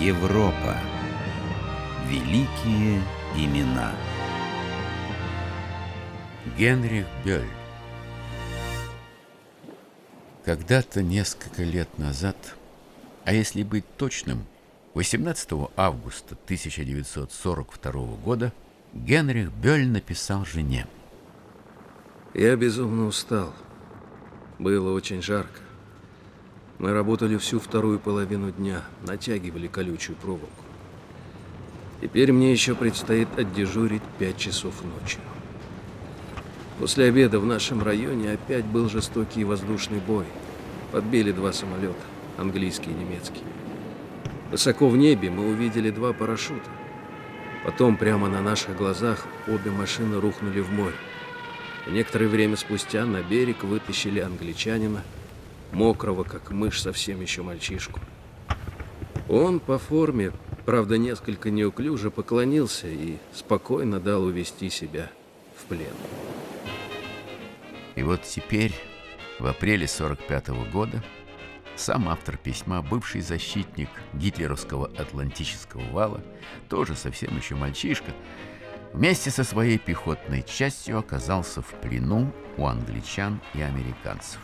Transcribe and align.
Европа. 0.00 0.76
Великие 2.06 3.00
имена. 3.34 3.94
Генрих 6.58 7.06
Бёль. 7.24 7.48
Когда-то 10.44 11.02
несколько 11.02 11.62
лет 11.62 11.96
назад, 11.96 12.36
а 13.24 13.32
если 13.32 13.62
быть 13.62 13.86
точным, 13.96 14.44
18 14.92 15.70
августа 15.76 16.36
1942 16.44 17.92
года 18.16 18.52
Генрих 18.92 19.50
Бёль 19.50 19.86
написал 19.86 20.44
жене. 20.44 20.86
Я 22.34 22.54
безумно 22.56 23.06
устал. 23.06 23.54
Было 24.58 24.92
очень 24.92 25.22
жарко. 25.22 25.65
Мы 26.78 26.92
работали 26.92 27.36
всю 27.38 27.58
вторую 27.58 27.98
половину 27.98 28.50
дня, 28.50 28.82
натягивали 29.06 29.66
колючую 29.66 30.16
проволоку. 30.16 30.50
Теперь 32.02 32.32
мне 32.32 32.52
еще 32.52 32.74
предстоит 32.74 33.28
отдежурить 33.38 34.02
пять 34.18 34.36
часов 34.36 34.74
ночи. 34.84 35.18
После 36.78 37.06
обеда 37.06 37.40
в 37.40 37.46
нашем 37.46 37.82
районе 37.82 38.32
опять 38.32 38.66
был 38.66 38.90
жестокий 38.90 39.44
воздушный 39.44 40.00
бой. 40.00 40.26
Подбили 40.92 41.32
два 41.32 41.52
самолета, 41.52 41.94
английский 42.36 42.90
и 42.90 42.94
немецкий. 42.94 43.42
Высоко 44.50 44.88
в 44.88 44.96
небе 44.96 45.30
мы 45.30 45.48
увидели 45.48 45.90
два 45.90 46.12
парашюта. 46.12 46.68
Потом 47.64 47.96
прямо 47.96 48.28
на 48.28 48.42
наших 48.42 48.76
глазах 48.76 49.26
обе 49.48 49.70
машины 49.70 50.20
рухнули 50.20 50.60
в 50.60 50.70
море. 50.70 50.94
Некоторое 51.88 52.28
время 52.28 52.56
спустя 52.56 53.06
на 53.06 53.22
берег 53.22 53.64
вытащили 53.64 54.20
англичанина, 54.20 55.02
мокрого, 55.72 56.24
как 56.24 56.50
мышь, 56.50 56.80
совсем 56.80 57.20
еще 57.20 57.42
мальчишку. 57.42 58.00
Он 59.28 59.58
по 59.58 59.78
форме, 59.78 60.32
правда, 60.64 60.98
несколько 60.98 61.50
неуклюже 61.50 62.10
поклонился 62.10 62.86
и 62.86 63.16
спокойно 63.32 63.98
дал 63.98 64.24
увести 64.24 64.70
себя 64.70 65.10
в 65.56 65.64
плен. 65.64 65.94
И 67.96 68.02
вот 68.02 68.22
теперь, 68.22 68.74
в 69.40 69.46
апреле 69.46 69.88
45 69.88 70.48
-го 70.50 70.70
года, 70.70 71.02
сам 71.76 72.08
автор 72.08 72.36
письма, 72.36 72.82
бывший 72.82 73.20
защитник 73.20 73.88
гитлеровского 74.14 74.86
Атлантического 74.96 75.82
вала, 75.90 76.22
тоже 76.68 76.94
совсем 76.94 77.36
еще 77.36 77.54
мальчишка, 77.54 78.12
вместе 78.92 79.30
со 79.30 79.44
своей 79.44 79.78
пехотной 79.78 80.42
частью 80.42 80.98
оказался 80.98 81.62
в 81.62 81.68
плену 81.80 82.32
у 82.56 82.66
англичан 82.66 83.40
и 83.54 83.60
американцев. 83.60 84.40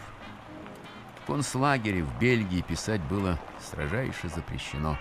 В 1.22 1.26
концлагере 1.26 2.02
в 2.02 2.18
Бельгии 2.18 2.62
писать 2.62 3.00
было 3.02 3.38
строжайше 3.60 4.28
запрещено. 4.28 4.98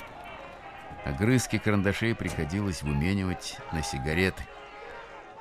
Огрызки 1.03 1.57
карандашей 1.57 2.13
приходилось 2.13 2.83
выменивать 2.83 3.57
на 3.71 3.81
сигареты. 3.81 4.43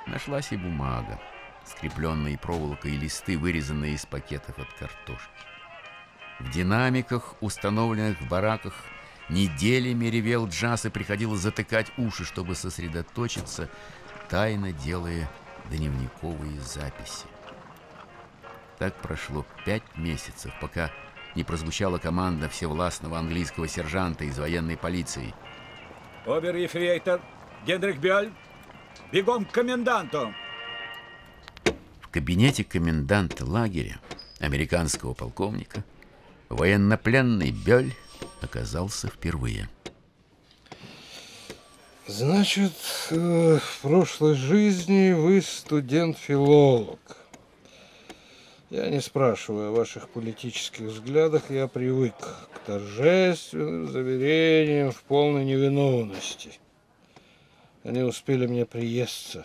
Нашлась 0.07 0.53
и 0.53 0.57
бумага, 0.57 1.21
скрепленные 1.67 2.39
проволокой 2.39 2.93
листы, 2.93 3.37
вырезанные 3.37 3.93
из 3.93 4.07
пакетов 4.07 4.59
от 4.59 4.73
картошки. 4.73 5.31
В 6.39 6.51
динамиках, 6.51 7.35
установленных 7.43 8.19
в 8.19 8.29
бараках, 8.29 8.75
неделями 9.29 10.07
ревел 10.07 10.49
джаз 10.49 10.87
и 10.87 10.89
приходилось 10.89 11.41
затыкать 11.41 11.93
уши, 11.99 12.25
чтобы 12.25 12.55
сосредоточиться, 12.55 13.69
тайно 14.31 14.73
делая 14.73 15.29
дневниковые 15.69 16.59
записи. 16.61 17.27
Так 18.81 18.95
прошло 18.95 19.45
пять 19.67 19.83
месяцев, 19.95 20.55
пока 20.59 20.91
не 21.35 21.45
прозвучала 21.45 21.99
команда 21.99 22.49
всевластного 22.49 23.19
английского 23.19 23.69
сержанта 23.69 24.25
из 24.25 24.39
военной 24.39 24.79
полиции. 24.79 25.35
Обер-ефрейтор 26.25 27.21
Генрих 27.67 27.99
Бёль, 27.99 28.33
бегом 29.13 29.45
к 29.45 29.53
коменданту! 29.53 30.35
В 32.01 32.09
кабинете 32.09 32.65
коменданта 32.65 33.45
лагеря, 33.45 34.01
американского 34.39 35.13
полковника, 35.13 35.85
военнопленный 36.49 37.51
Бёль 37.51 37.93
оказался 38.41 39.09
впервые. 39.09 39.69
Значит, 42.07 42.73
э, 43.11 43.59
в 43.59 43.83
прошлой 43.83 44.37
жизни 44.37 45.13
вы 45.13 45.43
студент-филолог. 45.43 47.20
Я 48.71 48.89
не 48.89 49.01
спрашиваю 49.01 49.71
о 49.71 49.73
ваших 49.73 50.09
политических 50.09 50.87
взглядах, 50.87 51.51
я 51.51 51.67
привык 51.67 52.15
к 52.15 52.59
торжественным 52.67 53.89
заверениям 53.89 54.93
в 54.93 55.03
полной 55.03 55.45
невиновности. 55.45 56.53
Они 57.83 58.03
успели 58.03 58.47
мне 58.47 58.67
приесться. 58.67 59.45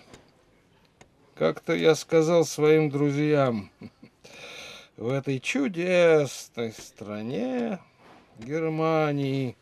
Как-то 1.33 1.73
я 1.73 1.95
сказал 1.95 2.45
своим 2.45 2.91
друзьям, 2.91 3.71
в 4.95 5.09
этой 5.09 5.39
чудесной 5.39 6.71
стране, 6.73 7.79
Германии, 8.37 9.57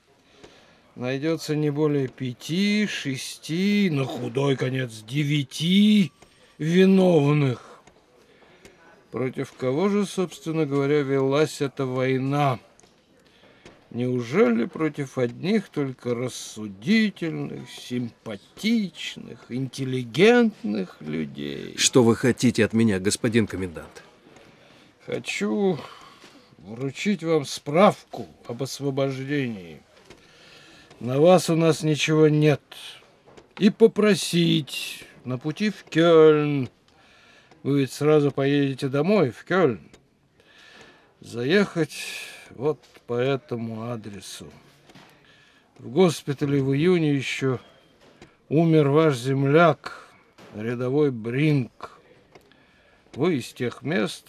найдется 0.95 1.55
не 1.55 1.69
более 1.69 2.09
пяти, 2.09 2.85
шести, 2.85 3.89
на 3.89 4.03
худой 4.03 4.57
конец 4.57 5.03
девяти 5.07 6.11
виновных. 6.57 7.72
Против 9.13 9.53
кого 9.53 9.89
же, 9.89 10.07
собственно 10.07 10.65
говоря, 10.65 11.03
велась 11.03 11.61
эта 11.61 11.85
война? 11.85 12.57
Неужели 13.91 14.65
против 14.65 15.19
одних 15.19 15.69
только 15.69 16.15
рассудительных, 16.15 17.69
симпатичных, 17.69 19.45
интеллигентных 19.49 20.97
людей? 20.99 21.75
Что 21.77 22.03
вы 22.03 22.15
хотите 22.15 22.65
от 22.65 22.73
меня, 22.73 22.99
господин 22.99 23.45
комендант? 23.45 24.01
Хочу 25.05 25.77
вручить 26.57 27.23
вам 27.23 27.45
справку 27.45 28.25
об 28.47 28.63
освобождении. 28.63 29.83
На 30.99 31.19
вас 31.19 31.51
у 31.51 31.55
нас 31.55 31.83
ничего 31.83 32.29
нет. 32.29 32.63
И 33.59 33.69
попросить 33.69 35.05
на 35.23 35.37
пути 35.37 35.69
в 35.69 35.83
Кёльн 35.83 36.67
вы 37.63 37.79
ведь 37.79 37.93
сразу 37.93 38.31
поедете 38.31 38.89
домой, 38.89 39.31
в 39.31 39.43
Кёльн. 39.45 39.89
Заехать 41.21 41.95
вот 42.51 42.79
по 43.07 43.13
этому 43.13 43.89
адресу. 43.89 44.51
В 45.79 45.89
госпитале 45.89 46.61
в 46.61 46.73
июне 46.73 47.15
еще 47.15 47.59
умер 48.49 48.89
ваш 48.89 49.15
земляк, 49.15 50.09
рядовой 50.53 51.11
Бринг. 51.11 51.99
Вы 53.15 53.37
из 53.37 53.53
тех 53.53 53.81
мест 53.81 54.27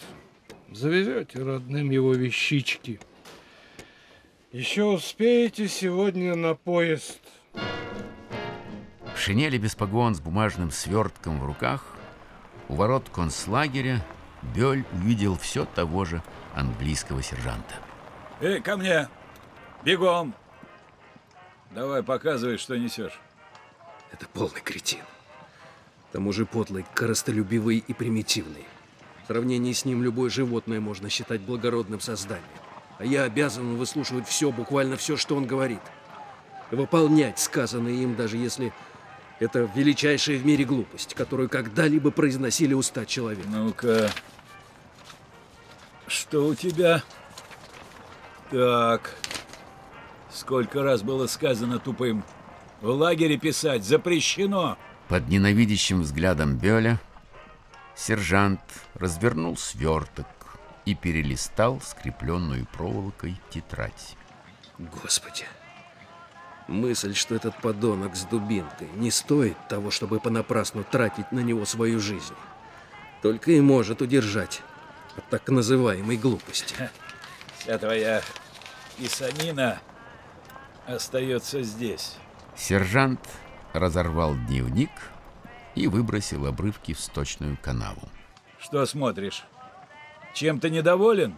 завезете 0.71 1.43
родным 1.43 1.91
его 1.91 2.13
вещички. 2.13 2.99
Еще 4.53 4.83
успеете 4.83 5.67
сегодня 5.67 6.35
на 6.35 6.55
поезд. 6.55 7.19
В 9.13 9.19
шинели 9.19 9.57
без 9.57 9.75
погон 9.75 10.15
с 10.15 10.21
бумажным 10.21 10.71
свертком 10.71 11.41
в 11.41 11.45
руках 11.45 11.94
у 12.69 12.75
ворот 12.75 13.09
концлагеря 13.09 14.03
Бёль 14.55 14.85
увидел 14.93 15.37
все 15.37 15.65
того 15.65 16.05
же 16.05 16.21
английского 16.53 17.21
сержанта. 17.21 17.75
Эй, 18.41 18.61
ко 18.61 18.77
мне! 18.77 19.07
Бегом! 19.83 20.33
Давай, 21.71 22.03
показывай, 22.03 22.57
что 22.57 22.77
несешь. 22.77 23.19
Это 24.11 24.27
полный 24.27 24.61
кретин. 24.61 25.03
К 26.09 26.13
тому 26.13 26.31
же 26.31 26.45
подлый, 26.45 26.85
коростолюбивый 26.93 27.83
и 27.85 27.93
примитивный. 27.93 28.65
В 29.23 29.27
сравнении 29.27 29.73
с 29.73 29.85
ним 29.85 30.03
любое 30.03 30.29
животное 30.29 30.79
можно 30.79 31.09
считать 31.09 31.41
благородным 31.41 31.99
созданием. 31.99 32.45
А 32.97 33.05
я 33.05 33.23
обязан 33.23 33.75
выслушивать 33.75 34.27
все, 34.27 34.51
буквально 34.51 34.95
все, 34.95 35.17
что 35.17 35.35
он 35.35 35.45
говорит. 35.45 35.81
Выполнять 36.71 37.39
сказанное 37.39 37.91
им, 37.91 38.15
даже 38.15 38.37
если 38.37 38.71
это 39.39 39.69
величайшая 39.75 40.37
в 40.37 40.45
мире 40.45 40.65
глупость, 40.65 41.13
которую 41.13 41.49
когда-либо 41.49 42.11
произносили 42.11 42.73
уста 42.73 43.05
человека. 43.05 43.47
Ну-ка, 43.47 44.09
что 46.07 46.47
у 46.47 46.55
тебя? 46.55 47.03
Так, 48.51 49.15
сколько 50.31 50.83
раз 50.83 51.01
было 51.01 51.27
сказано 51.27 51.79
тупым, 51.79 52.23
в 52.81 52.89
лагере 52.89 53.37
писать 53.37 53.83
запрещено. 53.83 54.77
Под 55.07 55.27
ненавидящим 55.27 56.01
взглядом 56.01 56.57
Бёля 56.57 56.99
сержант 57.95 58.61
развернул 58.93 59.57
сверток 59.57 60.27
и 60.85 60.95
перелистал 60.95 61.81
скрепленную 61.81 62.67
проволокой 62.67 63.39
тетрадь. 63.49 64.15
Господи. 64.77 65.45
Мысль, 66.67 67.13
что 67.13 67.35
этот 67.35 67.55
подонок 67.61 68.15
с 68.15 68.23
дубинкой 68.23 68.89
не 68.95 69.11
стоит 69.11 69.55
того, 69.67 69.91
чтобы 69.91 70.19
понапрасну 70.19 70.83
тратить 70.83 71.31
на 71.31 71.39
него 71.39 71.65
свою 71.65 71.99
жизнь, 71.99 72.33
только 73.21 73.51
и 73.51 73.61
может 73.61 74.01
удержать 74.01 74.61
от 75.15 75.27
так 75.29 75.47
называемой 75.49 76.17
глупости. 76.17 76.75
Вся 77.59 77.77
твоя 77.77 78.21
писанина 78.97 79.79
остается 80.87 81.61
здесь. 81.61 82.15
Сержант 82.55 83.21
разорвал 83.73 84.35
дневник 84.47 84.91
и 85.75 85.87
выбросил 85.87 86.47
обрывки 86.47 86.93
в 86.93 86.99
сточную 86.99 87.57
канаву. 87.61 88.09
Что 88.59 88.85
смотришь? 88.87 89.45
Чем 90.33 90.59
ты 90.59 90.71
недоволен? 90.71 91.37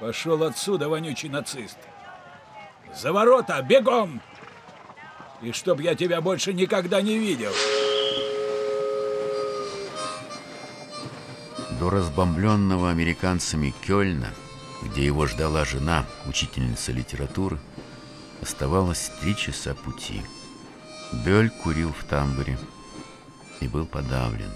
Пошел 0.00 0.42
отсюда, 0.42 0.90
вонючий 0.90 1.30
нацист. 1.30 1.78
За 2.94 3.12
ворота, 3.12 3.62
бегом! 3.62 4.20
И 5.42 5.52
чтоб 5.52 5.80
я 5.80 5.94
тебя 5.94 6.20
больше 6.20 6.52
никогда 6.52 7.02
не 7.02 7.18
видел. 7.18 7.52
До 11.78 11.90
разбомбленного 11.90 12.90
американцами 12.90 13.74
Кёльна, 13.86 14.32
где 14.82 15.04
его 15.04 15.26
ждала 15.26 15.64
жена, 15.64 16.06
учительница 16.26 16.92
литературы, 16.92 17.58
оставалось 18.40 19.10
три 19.20 19.36
часа 19.36 19.74
пути. 19.74 20.22
Бёль 21.12 21.50
курил 21.50 21.92
в 21.92 22.04
тамбуре 22.04 22.58
и 23.60 23.68
был 23.68 23.86
подавлен. 23.86 24.50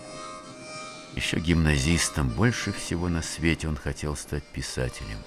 Еще 1.14 1.40
гимназистом 1.40 2.28
больше 2.28 2.72
всего 2.72 3.08
на 3.08 3.20
свете 3.22 3.68
он 3.68 3.76
хотел 3.76 4.16
стать 4.16 4.44
писателем 4.44 5.18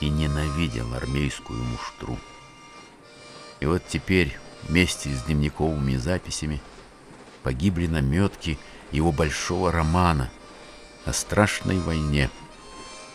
и 0.00 0.08
ненавидел 0.08 0.92
армейскую 0.94 1.62
муштру. 1.62 2.18
И 3.60 3.66
вот 3.66 3.82
теперь 3.88 4.38
вместе 4.68 5.10
с 5.10 5.22
дневниковыми 5.22 5.96
записями 5.96 6.60
погибли 7.42 7.86
наметки 7.86 8.58
его 8.90 9.12
большого 9.12 9.70
романа 9.72 10.30
о 11.04 11.12
страшной 11.12 11.78
войне, 11.78 12.30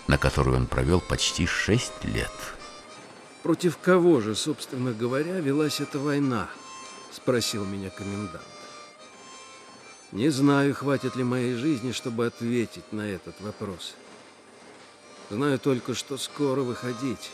на 0.08 0.18
которую 0.18 0.58
он 0.58 0.68
провел 0.68 1.02
почти 1.02 1.46
шесть 1.46 2.04
лет. 2.04 2.32
Против 3.44 3.78
кого 3.78 4.22
же, 4.22 4.36
собственно 4.36 4.92
говоря, 4.92 5.40
велась 5.40 5.80
эта 5.80 5.98
война? 6.00 6.50
Спросил 7.12 7.66
меня 7.66 7.90
комендант. 7.90 8.44
Не 10.12 10.30
знаю, 10.30 10.74
хватит 10.74 11.16
ли 11.16 11.24
моей 11.24 11.56
жизни, 11.56 11.92
чтобы 11.92 12.26
ответить 12.26 12.92
на 12.92 13.02
этот 13.02 13.40
вопрос. 13.42 13.96
Знаю 15.30 15.60
только, 15.60 15.94
что 15.94 16.18
скоро 16.18 16.62
выходить. 16.62 17.30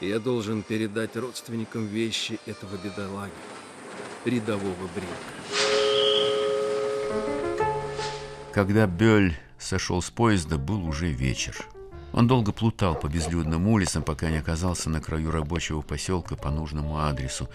Я 0.00 0.18
должен 0.18 0.62
передать 0.62 1.16
родственникам 1.16 1.86
вещи 1.86 2.40
этого 2.46 2.76
бедолаги, 2.82 3.30
рядового 4.24 4.88
Бринка. 4.94 5.32
Когда 8.52 8.86
Бёль 8.86 9.36
сошел 9.58 10.00
с 10.00 10.10
поезда, 10.10 10.56
был 10.56 10.84
уже 10.86 11.10
вечер. 11.10 11.56
Он 12.12 12.26
долго 12.26 12.52
плутал 12.52 12.94
по 12.94 13.06
безлюдным 13.06 13.68
улицам, 13.68 14.02
пока 14.02 14.30
не 14.30 14.38
оказался 14.38 14.90
на 14.90 15.00
краю 15.00 15.30
рабочего 15.30 15.82
поселка 15.82 16.36
по 16.36 16.50
нужному 16.50 16.98
адресу, 16.98 17.48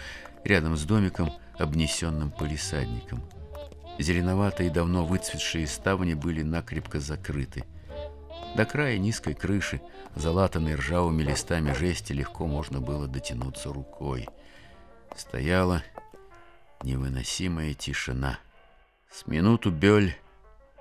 рядом 0.43 0.77
с 0.77 0.83
домиком, 0.83 1.31
обнесенным 1.57 2.31
полисадником. 2.31 3.23
Зеленоватые, 3.99 4.69
давно 4.69 5.05
выцветшие 5.05 5.65
ставни 5.67 6.13
были 6.13 6.43
накрепко 6.43 6.99
закрыты. 6.99 7.65
До 8.57 8.65
края 8.65 8.97
низкой 8.97 9.35
крыши, 9.35 9.81
залатанной 10.15 10.73
ржавыми 10.73 11.21
листами 11.21 11.73
жести, 11.73 12.13
легко 12.13 12.47
можно 12.47 12.81
было 12.81 13.07
дотянуться 13.07 13.71
рукой. 13.71 14.27
Стояла 15.15 15.83
невыносимая 16.81 17.75
тишина. 17.75 18.39
С 19.11 19.27
минуту 19.27 19.69
Бёль 19.69 20.15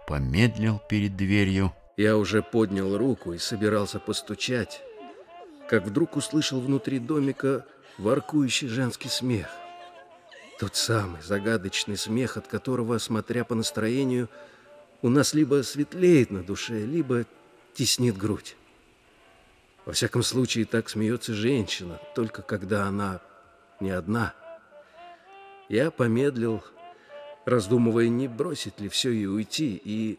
помедлил 0.06 0.80
перед 0.88 1.18
дверью. 1.18 1.74
Я 1.98 2.16
уже 2.16 2.42
поднял 2.42 2.96
руку 2.96 3.34
и 3.34 3.38
собирался 3.38 3.98
постучать, 4.00 4.80
как 5.68 5.84
вдруг 5.84 6.16
услышал 6.16 6.62
внутри 6.62 6.98
домика 6.98 7.66
воркующий 7.98 8.68
женский 8.68 9.10
смех. 9.10 9.48
Тот 10.58 10.76
самый 10.76 11.20
загадочный 11.20 11.98
смех, 11.98 12.38
от 12.38 12.46
которого, 12.46 12.96
смотря 12.96 13.44
по 13.44 13.54
настроению, 13.54 14.30
у 15.02 15.10
нас 15.10 15.34
либо 15.34 15.62
светлеет 15.62 16.30
на 16.30 16.42
душе, 16.42 16.78
либо 16.86 17.26
теснит 17.76 18.16
грудь. 18.16 18.56
Во 19.84 19.92
всяком 19.92 20.22
случае, 20.22 20.64
так 20.64 20.88
смеется 20.88 21.34
женщина, 21.34 22.00
только 22.14 22.42
когда 22.42 22.86
она 22.86 23.20
не 23.80 23.90
одна. 23.90 24.34
Я 25.68 25.90
помедлил, 25.90 26.64
раздумывая, 27.44 28.08
не 28.08 28.26
бросить 28.26 28.80
ли 28.80 28.88
все 28.88 29.10
и 29.10 29.26
уйти, 29.26 29.80
и 29.84 30.18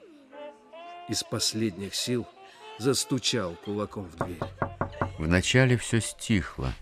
из 1.10 1.24
последних 1.24 1.96
сил 1.96 2.26
застучал 2.80 3.56
кулаком 3.66 4.06
в 4.06 4.16
дверь. 4.18 4.40
Вначале 5.18 5.78
все 5.78 6.00
стихло, 6.00 6.74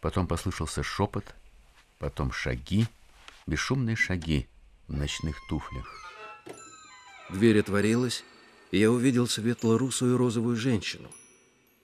потом 0.00 0.26
послышался 0.26 0.82
шепот— 0.82 1.24
потом 2.04 2.32
шаги, 2.32 2.86
бесшумные 3.46 3.96
шаги 3.96 4.46
в 4.88 4.92
ночных 4.92 5.36
туфлях. 5.48 5.86
Дверь 7.30 7.60
отворилась, 7.60 8.24
я 8.70 8.90
увидел 8.90 9.26
светло-русую 9.26 10.16
розовую 10.16 10.56
женщину. 10.56 11.10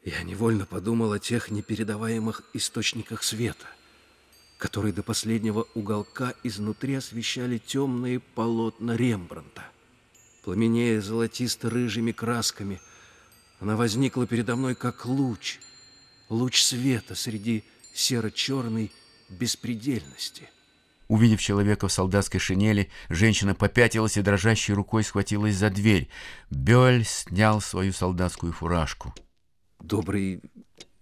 Я 0.05 0.23
невольно 0.23 0.67
подумал 0.67 1.13
о 1.13 1.19
тех 1.19 1.51
непередаваемых 1.51 2.43
источниках 2.55 3.23
света, 3.23 3.67
которые 4.59 4.93
до 4.93 5.03
последнего 5.03 5.67
уголка 5.75 6.35
изнутри 6.43 6.95
освещали 6.95 7.59
темные 7.59 8.21
полотна 8.21 8.97
Рембранта. 8.97 9.65
Пламенея 10.43 11.01
золотисто-рыжими 11.01 12.13
красками, 12.13 12.81
она 13.59 13.77
возникла 13.77 14.27
передо 14.27 14.57
мной 14.57 14.75
как 14.75 15.05
луч, 15.05 15.59
луч 16.31 16.63
света 16.63 17.15
среди 17.15 17.63
серо-черной 17.95 18.91
беспредельности. 19.29 20.49
Увидев 21.11 21.41
человека 21.41 21.89
в 21.89 21.93
солдатской 21.93 22.39
шинели, 22.39 22.89
женщина 23.09 23.57
попятилась 23.57 24.17
и 24.17 24.23
дрожащей 24.23 24.75
рукой 24.75 25.03
схватилась 25.03 25.57
за 25.57 25.69
дверь. 25.69 26.09
Бёль 26.51 27.05
снял 27.05 27.61
свою 27.61 27.93
солдатскую 27.93 28.53
фуражку. 28.53 29.13
Добрый 29.81 30.41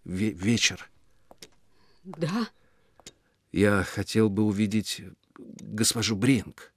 ве 0.06 0.30
вечер. 0.30 0.88
Да? 2.04 2.48
Я 3.52 3.84
хотел 3.84 4.30
бы 4.30 4.44
увидеть 4.44 5.02
госпожу 5.36 6.16
Бринг. 6.16 6.72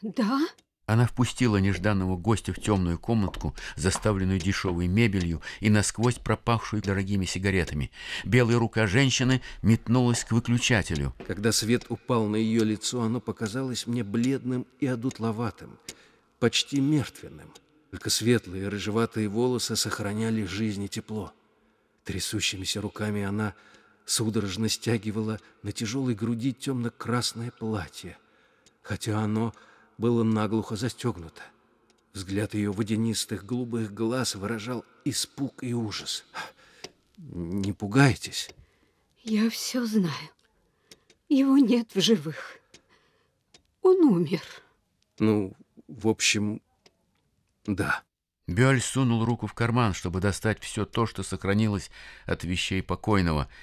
Да? 0.00 0.40
Она 0.86 1.06
впустила 1.06 1.56
нежданного 1.56 2.16
гостя 2.16 2.52
в 2.52 2.60
темную 2.60 2.98
комнатку, 2.98 3.54
заставленную 3.76 4.38
дешевой 4.38 4.86
мебелью 4.86 5.40
и 5.60 5.70
насквозь 5.70 6.16
пропахшую 6.16 6.82
дорогими 6.82 7.24
сигаретами. 7.24 7.90
Белая 8.24 8.58
рука 8.58 8.86
женщины 8.86 9.40
метнулась 9.62 10.24
к 10.24 10.32
выключателю. 10.32 11.14
Когда 11.26 11.52
свет 11.52 11.86
упал 11.88 12.26
на 12.26 12.36
ее 12.36 12.64
лицо, 12.64 13.00
оно 13.00 13.20
показалось 13.20 13.86
мне 13.86 14.04
бледным 14.04 14.66
и 14.78 14.86
одутловатым, 14.86 15.78
почти 16.38 16.80
мертвенным. 16.80 17.50
Только 17.90 18.10
светлые 18.10 18.68
рыжеватые 18.68 19.28
волосы 19.28 19.76
сохраняли 19.76 20.44
жизнь 20.44 20.82
и 20.82 20.88
тепло. 20.88 21.32
Трясущимися 22.04 22.82
руками 22.82 23.22
она 23.22 23.54
судорожно 24.04 24.68
стягивала 24.68 25.40
на 25.62 25.72
тяжелой 25.72 26.14
груди 26.14 26.52
темно-красное 26.52 27.50
платье, 27.50 28.18
хотя 28.82 29.20
оно 29.20 29.54
было 29.98 30.22
наглухо 30.22 30.76
застегнуто. 30.76 31.42
Взгляд 32.12 32.54
ее 32.54 32.70
водянистых 32.72 33.44
голубых 33.44 33.92
глаз 33.92 34.34
выражал 34.34 34.84
испуг 35.04 35.62
и 35.62 35.74
ужас. 35.74 36.24
«Не 37.16 37.72
пугайтесь». 37.72 38.50
«Я 39.22 39.48
все 39.50 39.84
знаю. 39.86 40.30
Его 41.28 41.58
нет 41.58 41.94
в 41.94 42.00
живых. 42.00 42.58
Он 43.82 43.96
умер». 44.04 44.42
«Ну, 45.18 45.54
в 45.88 46.08
общем, 46.08 46.60
да». 47.66 48.02
Бёль 48.46 48.82
сунул 48.82 49.24
руку 49.24 49.46
в 49.46 49.54
карман, 49.54 49.94
чтобы 49.94 50.20
достать 50.20 50.62
все 50.62 50.84
то, 50.84 51.06
что 51.06 51.22
сохранилось 51.22 51.90
от 52.26 52.44
вещей 52.44 52.82
покойного— 52.82 53.48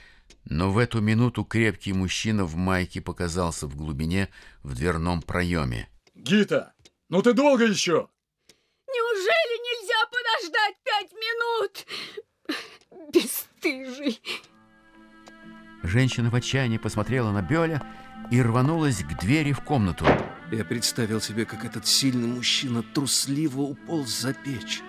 но 0.45 0.71
в 0.71 0.77
эту 0.77 1.01
минуту 1.01 1.43
крепкий 1.43 1.93
мужчина 1.93 2.45
в 2.45 2.55
майке 2.55 3.01
показался 3.01 3.67
в 3.67 3.75
глубине 3.75 4.29
в 4.63 4.75
дверном 4.75 5.21
проеме. 5.21 5.87
Гита, 6.21 6.73
ну 7.09 7.23
ты 7.23 7.33
долго 7.33 7.65
еще? 7.65 8.07
Неужели 8.87 9.55
нельзя 9.67 9.95
подождать 10.11 10.75
пять 10.83 11.11
минут? 11.13 11.85
Бесстыжий. 13.11 14.21
Женщина 15.81 16.29
в 16.29 16.35
отчаянии 16.35 16.77
посмотрела 16.77 17.31
на 17.31 17.41
Бёля 17.41 17.81
и 18.29 18.39
рванулась 18.39 19.03
к 19.03 19.19
двери 19.19 19.51
в 19.51 19.61
комнату. 19.61 20.05
Я 20.51 20.63
представил 20.63 21.21
себе, 21.21 21.45
как 21.45 21.65
этот 21.65 21.87
сильный 21.87 22.27
мужчина 22.27 22.83
трусливо 22.83 23.61
уполз 23.61 24.09
за 24.09 24.35
печь. 24.35 24.81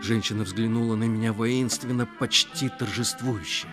Женщина 0.00 0.44
взглянула 0.44 0.94
на 0.94 1.04
меня 1.04 1.34
воинственно, 1.34 2.06
почти 2.06 2.70
торжествующе. 2.70 3.68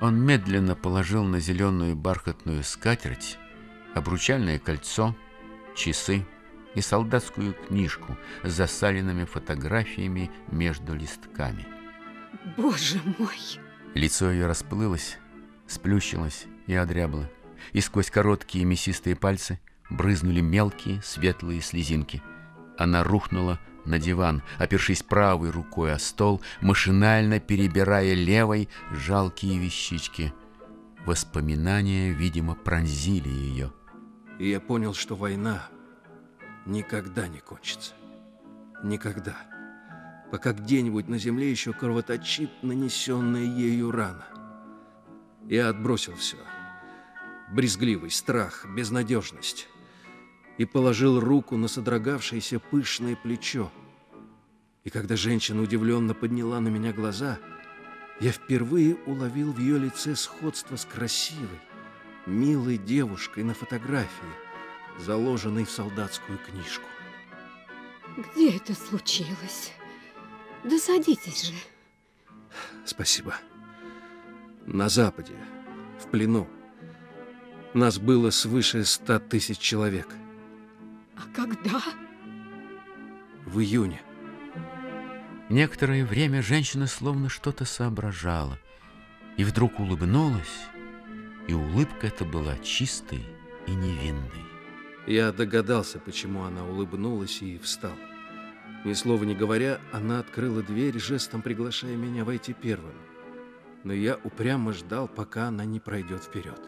Он 0.00 0.20
медленно 0.24 0.76
положил 0.76 1.24
на 1.24 1.40
зеленую 1.40 1.96
бархатную 1.96 2.62
скатерть 2.62 3.36
обручальное 3.94 4.60
кольцо, 4.60 5.16
часы 5.74 6.24
и 6.74 6.80
солдатскую 6.80 7.54
книжку 7.54 8.16
с 8.42 8.52
засаленными 8.52 9.24
фотографиями 9.24 10.30
между 10.50 10.94
листками. 10.94 11.66
Боже 12.56 13.00
мой! 13.18 13.36
Лицо 13.94 14.30
ее 14.30 14.46
расплылось, 14.46 15.18
сплющилось 15.66 16.46
и 16.66 16.74
одрябло, 16.74 17.30
и 17.72 17.80
сквозь 17.80 18.10
короткие 18.10 18.64
мясистые 18.64 19.16
пальцы 19.16 19.60
брызнули 19.90 20.40
мелкие 20.40 21.02
светлые 21.02 21.60
слезинки. 21.60 22.22
Она 22.78 23.04
рухнула 23.04 23.60
на 23.84 23.98
диван, 23.98 24.42
опершись 24.58 25.02
правой 25.02 25.50
рукой 25.50 25.92
о 25.92 25.98
стол, 25.98 26.40
машинально 26.60 27.40
перебирая 27.40 28.14
левой 28.14 28.68
жалкие 28.90 29.58
вещички. 29.58 30.32
Воспоминания, 31.04 32.12
видимо, 32.12 32.54
пронзили 32.54 33.28
ее. 33.28 33.72
И 34.42 34.48
я 34.48 34.58
понял, 34.58 34.92
что 34.92 35.14
война 35.14 35.68
никогда 36.66 37.28
не 37.28 37.38
кончится. 37.38 37.92
Никогда. 38.82 39.36
Пока 40.32 40.52
где-нибудь 40.52 41.06
на 41.06 41.16
земле 41.16 41.48
еще 41.48 41.72
кровоточит 41.72 42.50
нанесенная 42.60 43.44
ею 43.44 43.92
рана. 43.92 44.26
Я 45.48 45.68
отбросил 45.68 46.16
все. 46.16 46.38
Брезгливый, 47.52 48.10
страх, 48.10 48.66
безнадежность. 48.68 49.68
И 50.58 50.64
положил 50.64 51.20
руку 51.20 51.56
на 51.56 51.68
содрогавшееся 51.68 52.58
пышное 52.58 53.14
плечо. 53.14 53.70
И 54.82 54.90
когда 54.90 55.14
женщина 55.14 55.62
удивленно 55.62 56.14
подняла 56.14 56.58
на 56.58 56.66
меня 56.66 56.92
глаза, 56.92 57.38
я 58.18 58.32
впервые 58.32 58.96
уловил 59.06 59.52
в 59.52 59.60
ее 59.60 59.78
лице 59.78 60.16
сходство 60.16 60.74
с 60.74 60.84
красивой, 60.84 61.60
милой 62.26 62.78
девушкой 62.78 63.44
на 63.44 63.54
фотографии, 63.54 64.08
заложенной 64.98 65.64
в 65.64 65.70
солдатскую 65.70 66.38
книжку. 66.38 66.86
Где 68.16 68.56
это 68.56 68.74
случилось? 68.74 69.72
Да 70.64 70.78
садитесь 70.78 71.48
же. 71.48 71.54
Спасибо. 72.84 73.34
На 74.66 74.88
Западе, 74.88 75.34
в 75.98 76.08
плену. 76.08 76.48
Нас 77.74 77.98
было 77.98 78.30
свыше 78.30 78.84
ста 78.84 79.18
тысяч 79.18 79.58
человек. 79.58 80.08
А 81.16 81.22
когда? 81.34 81.82
В 83.46 83.60
июне. 83.60 84.00
Некоторое 85.48 86.04
время 86.04 86.42
женщина 86.42 86.86
словно 86.86 87.28
что-то 87.28 87.64
соображала 87.64 88.58
и 89.36 89.44
вдруг 89.44 89.80
улыбнулась, 89.80 90.68
и 91.48 91.54
улыбка 91.54 92.06
эта 92.06 92.24
была 92.24 92.56
чистой 92.58 93.24
и 93.66 93.72
невинной. 93.72 94.44
Я 95.06 95.32
догадался, 95.32 95.98
почему 95.98 96.44
она 96.44 96.64
улыбнулась 96.64 97.42
и 97.42 97.58
встал. 97.58 97.94
Ни 98.84 98.94
слова 98.94 99.24
не 99.24 99.34
говоря, 99.34 99.80
она 99.92 100.20
открыла 100.20 100.62
дверь, 100.62 100.98
жестом 100.98 101.42
приглашая 101.42 101.96
меня 101.96 102.24
войти 102.24 102.52
первым. 102.52 102.94
Но 103.84 103.92
я 103.92 104.18
упрямо 104.22 104.72
ждал, 104.72 105.08
пока 105.08 105.48
она 105.48 105.64
не 105.64 105.80
пройдет 105.80 106.24
вперед. 106.24 106.60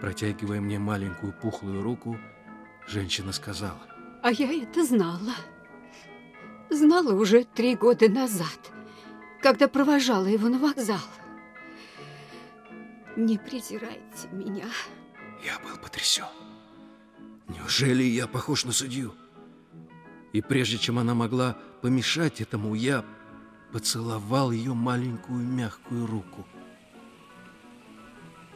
Протягивая 0.00 0.60
мне 0.60 0.78
маленькую 0.78 1.32
пухлую 1.32 1.82
руку, 1.82 2.18
женщина 2.86 3.32
сказала. 3.32 3.80
А 4.22 4.30
я 4.30 4.52
это 4.62 4.84
знала. 4.84 5.34
Знала 6.70 7.12
уже 7.14 7.44
три 7.44 7.76
года 7.76 8.08
назад, 8.08 8.72
когда 9.42 9.68
провожала 9.68 10.26
его 10.26 10.48
на 10.48 10.58
вокзал. 10.58 11.00
Не 13.18 13.36
презирайте 13.36 14.28
меня. 14.30 14.66
Я 15.44 15.58
был 15.58 15.76
потрясен. 15.76 16.28
Неужели 17.48 18.04
я 18.04 18.28
похож 18.28 18.64
на 18.64 18.70
судью? 18.70 19.12
И 20.32 20.40
прежде 20.40 20.78
чем 20.78 21.00
она 21.00 21.14
могла 21.14 21.56
помешать 21.82 22.40
этому, 22.40 22.76
я 22.76 23.04
поцеловал 23.72 24.52
ее 24.52 24.72
маленькую 24.72 25.40
мягкую 25.40 26.06
руку. 26.06 26.46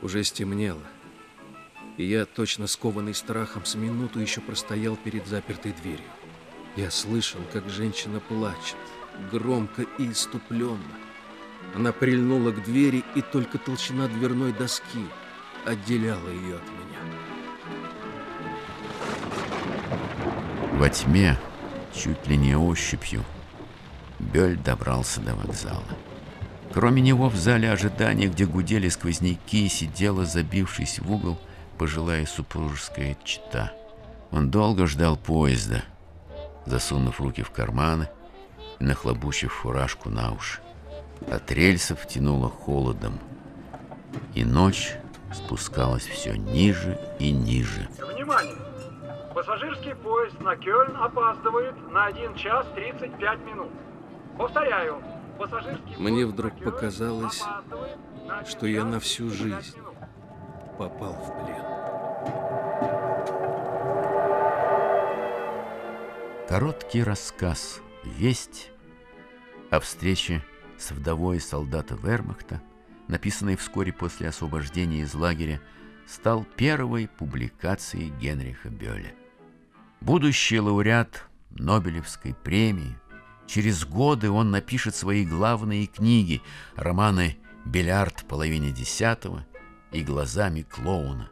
Уже 0.01 0.23
стемнело, 0.23 0.87
и 1.97 2.05
я, 2.05 2.25
точно 2.25 2.69
скованный 2.69 3.15
страхом, 3.15 3.65
с 3.65 3.75
минуту 3.75 4.21
еще 4.21 4.41
простоял 4.41 4.95
перед 4.95 5.27
запертой 5.27 5.73
дверью. 5.73 6.07
Я 6.77 6.93
слышал, 6.93 7.41
как 7.53 7.69
женщина 7.69 8.21
плачет, 8.21 8.77
громко 9.33 9.83
и 9.99 10.13
иступленно. 10.13 10.79
Она 11.75 11.93
прильнула 11.93 12.51
к 12.51 12.63
двери, 12.63 13.05
и 13.15 13.23
только 13.23 13.59
толщина 13.59 14.09
дверной 14.09 14.53
доски 14.53 15.07
отделяла 15.65 16.29
ее 16.29 16.57
от 16.57 16.63
меня. 16.63 16.99
Во 20.73 20.89
тьме, 20.89 21.39
чуть 21.95 22.27
ли 22.27 22.37
не 22.37 22.57
ощупью, 22.57 23.25
Бёль 24.19 24.57
добрался 24.57 25.21
до 25.21 25.35
вокзала. 25.35 25.83
Кроме 26.73 27.03
него 27.03 27.29
в 27.29 27.37
зале 27.37 27.71
ожидания, 27.71 28.29
где 28.29 28.47
гудели 28.47 28.89
сквозняки, 28.89 29.69
сидела, 29.69 30.25
забившись 30.25 30.99
в 31.01 31.13
угол, 31.13 31.39
пожилая 31.79 32.25
супружеская 32.25 33.17
чита. 33.25 33.73
Он 34.31 34.51
долго 34.51 34.87
ждал 34.87 35.17
поезда, 35.17 35.83
засунув 36.65 37.21
руки 37.21 37.43
в 37.43 37.51
карманы 37.51 38.09
и 38.81 38.85
нахлобучив 38.85 39.53
фуражку 39.53 40.09
на 40.09 40.33
уши. 40.33 40.61
От 41.31 41.51
рельсов 41.51 42.07
тянуло 42.07 42.49
холодом, 42.49 43.19
и 44.35 44.45
ночь 44.45 44.97
спускалась 45.33 46.07
все 46.07 46.35
ниже 46.35 46.99
и 47.19 47.31
ниже. 47.31 47.89
Внимание! 47.99 48.57
Пассажирский 49.35 49.95
поезд 49.95 50.39
на 50.41 50.57
Кёльн 50.57 50.95
опаздывает 50.97 51.75
на 51.91 52.07
1 52.07 52.35
час 52.35 52.67
35 52.75 53.39
минут. 53.47 53.71
Повторяю, 54.37 55.03
пассажирский 55.39 55.97
Мне 55.97 56.25
поезд 56.25 56.33
вдруг 56.33 56.63
показалось, 56.63 57.43
на 58.27 58.39
1 58.41 58.51
что 58.51 58.67
я 58.67 58.85
на 58.85 59.01
всю 59.01 59.29
35 59.29 59.65
жизнь 59.65 59.79
минут. 59.79 59.95
попал 60.79 61.13
в 61.15 61.45
плен. 61.45 61.63
Короткий 66.49 67.03
рассказ, 67.03 67.81
весть 68.05 68.71
о 69.71 69.81
встрече 69.81 70.45
с 70.83 70.91
вдовой 70.91 71.41
солдата 71.41 71.95
Вермахта, 71.95 72.61
написанный 73.07 73.57
вскоре 73.57 73.93
после 73.93 74.29
освобождения 74.29 75.03
из 75.03 75.15
лагеря, 75.15 75.61
стал 76.07 76.45
первой 76.57 77.07
публикацией 77.07 78.11
Генриха 78.21 78.69
Бёля. 78.69 79.15
Будущий 80.01 80.59
лауреат 80.59 81.29
Нобелевской 81.51 82.35
премии, 82.35 82.99
через 83.47 83.85
годы 83.85 84.31
он 84.31 84.51
напишет 84.51 84.97
свои 84.97 85.25
главные 85.25 85.87
книги, 85.87 86.43
романы 86.75 87.39
«Бильярд 87.65 88.25
половине 88.27 88.73
десятого» 88.73 89.47
и 89.93 90.03
«Глазами 90.03 90.63
клоуна», 90.63 91.31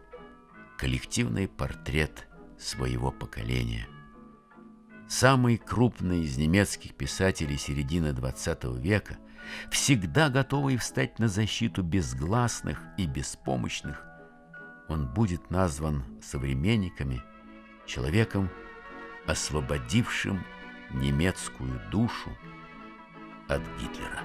коллективный 0.78 1.48
портрет 1.48 2.28
своего 2.56 3.10
поколения. 3.10 3.88
Самый 5.08 5.56
крупный 5.56 6.22
из 6.22 6.36
немецких 6.36 6.94
писателей 6.94 7.58
середины 7.58 8.08
XX 8.08 8.80
века, 8.80 9.18
всегда 9.70 10.28
готовый 10.28 10.76
встать 10.76 11.18
на 11.18 11.28
защиту 11.28 11.82
безгласных 11.82 12.82
и 12.96 13.06
беспомощных, 13.06 14.04
он 14.88 15.06
будет 15.06 15.50
назван 15.50 16.04
современниками 16.22 17.22
человеком, 17.86 18.50
освободившим 19.26 20.44
немецкую 20.90 21.80
душу 21.90 22.30
от 23.48 23.62
Гитлера. 23.78 24.20